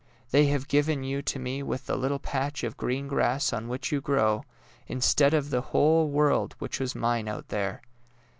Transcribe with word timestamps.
They 0.31 0.47
have 0.47 0.67
given 0.67 1.03
you 1.03 1.21
to 1.21 1.37
me 1.37 1.61
with 1.61 1.85
the 1.85 1.95
little 1.95 2.17
patch 2.17 2.63
of 2.63 2.75
green 2.75 3.07
grass 3.07 3.53
on 3.53 3.67
which 3.67 3.91
you 3.91 4.01
grow, 4.01 4.43
instead 4.87 5.35
of 5.35 5.51
the 5.51 5.61
whole 5.61 6.07
world 6.09 6.55
which 6.57 6.79
was 6.79 6.95
mine 6.95 7.27
out 7.27 7.49
there 7.49 7.83